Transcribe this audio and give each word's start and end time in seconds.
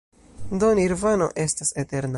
Do 0.63 0.69
Nirvano 0.79 1.27
estas 1.47 1.77
eterna. 1.85 2.09